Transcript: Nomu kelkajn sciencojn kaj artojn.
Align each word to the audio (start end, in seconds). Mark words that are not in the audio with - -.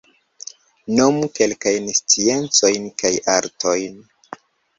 Nomu 0.99 1.27
kelkajn 1.35 1.85
sciencojn 1.99 2.89
kaj 3.03 3.13
artojn. 3.37 4.03